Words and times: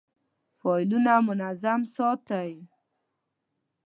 فایلونه 0.59 1.13
منظم 1.27 1.81
ساتئ؟ 1.95 2.53